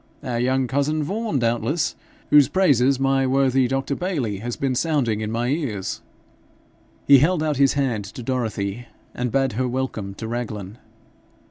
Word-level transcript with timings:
Our 0.23 0.39
young 0.39 0.65
cousin 0.65 1.03
Vaughan, 1.03 1.37
doubtless, 1.37 1.93
whose 2.31 2.47
praises 2.49 2.99
my 2.99 3.27
worthy 3.27 3.67
Dr. 3.67 3.93
Bayly 3.93 4.37
has 4.39 4.55
been 4.55 4.73
sounding 4.73 5.21
in 5.21 5.29
my 5.31 5.49
ears?' 5.49 6.01
He 7.05 7.19
held 7.19 7.43
out 7.43 7.57
his 7.57 7.73
hand 7.73 8.05
to 8.05 8.23
Dorothy, 8.23 8.87
and 9.13 9.31
bade 9.31 9.53
her 9.53 9.67
welcome 9.67 10.15
to 10.15 10.27
Raglan. 10.27 10.79